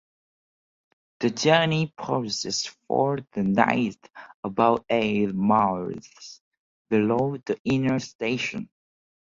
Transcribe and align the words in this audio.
The 1.19 1.29
journey 1.29 1.93
pauses 1.95 2.65
for 2.87 3.19
the 3.33 3.43
night 3.43 3.99
about 4.43 4.83
eight 4.89 5.35
miles 5.35 6.41
below 6.89 7.37
the 7.45 7.59
Inner 7.65 7.99
Station. 7.99 8.67